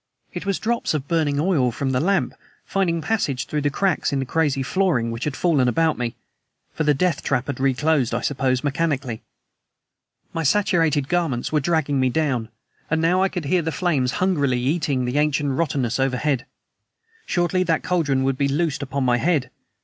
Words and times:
It 0.33 0.47
was 0.47 0.57
drops 0.57 0.95
of 0.95 1.07
burning 1.07 1.39
oil 1.39 1.71
from 1.71 1.91
the 1.91 1.99
lamp, 1.99 2.33
finding 2.65 3.01
passage 3.03 3.45
through 3.45 3.61
the 3.61 3.69
cracks 3.69 4.11
in 4.11 4.17
the 4.17 4.25
crazy 4.25 4.63
flooring, 4.63 5.11
which 5.11 5.25
had 5.25 5.35
fallen 5.35 5.67
about 5.67 5.95
me 5.95 6.15
for 6.73 6.83
the 6.83 6.95
death 6.95 7.21
trap 7.21 7.45
had 7.45 7.59
reclosed, 7.59 8.11
I 8.11 8.21
suppose, 8.21 8.63
mechanically. 8.63 9.21
My 10.33 10.41
saturated 10.41 11.07
garments 11.07 11.51
were 11.51 11.59
dragging 11.59 11.99
me 11.99 12.09
down, 12.09 12.49
and 12.89 12.99
now 12.99 13.21
I 13.21 13.29
could 13.29 13.45
hear 13.45 13.61
the 13.61 13.71
flames 13.71 14.13
hungrily 14.13 14.59
eating 14.59 15.01
into 15.01 15.11
the 15.11 15.19
ancient 15.19 15.51
rottenness 15.51 15.99
overhead. 15.99 16.47
Shortly 17.27 17.61
that 17.61 17.83
cauldron 17.83 18.23
would 18.23 18.39
be 18.39 18.47
loosed 18.47 18.81
upon 18.81 19.03
my 19.03 19.17
head. 19.17 19.51